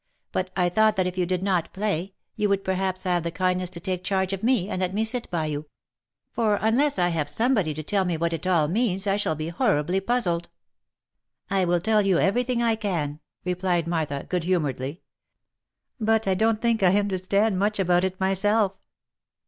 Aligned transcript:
But 0.31 0.49
I 0.57 0.67
thought 0.69 0.95
that 0.95 1.05
if 1.05 1.15
you 1.15 1.27
did 1.27 1.43
not 1.43 1.71
play, 1.73 2.15
you 2.35 2.49
would 2.49 2.63
perhaps 2.63 3.03
have 3.03 3.21
the 3.21 3.29
kindness 3.29 3.69
to 3.69 3.79
take 3.79 4.03
charge 4.03 4.33
of 4.33 4.41
me, 4.41 4.67
and 4.67 4.79
let 4.81 4.95
me 4.95 5.05
sit 5.05 5.29
by 5.29 5.45
you; 5.45 5.67
for 6.31 6.57
unless 6.59 6.97
I 6.97 7.09
have 7.09 7.29
somebody 7.29 7.71
to 7.75 7.83
tell 7.83 8.03
me 8.03 8.17
what 8.17 8.33
it 8.33 8.47
all 8.47 8.67
means 8.67 9.05
I 9.05 9.15
shall 9.17 9.35
be 9.35 9.49
horribly 9.49 9.99
puzzled."" 9.99 10.49
I 11.51 11.65
will 11.65 11.79
tell 11.79 12.01
you 12.01 12.17
every 12.17 12.41
thing 12.41 12.63
I 12.63 12.73
can," 12.75 13.19
replied 13.45 13.85
Martha, 13.85 14.25
good 14.27 14.45
humouredly." 14.45 15.01
But 16.01 16.27
I 16.27 16.33
don't 16.33 16.63
think 16.63 16.81
I 16.81 16.97
understand 16.97 17.59
much 17.59 17.77
about 17.77 18.03
it 18.03 18.19
myself." 18.19 18.73